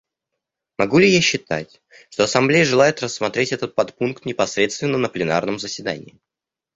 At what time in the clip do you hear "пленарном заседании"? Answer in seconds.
5.09-6.19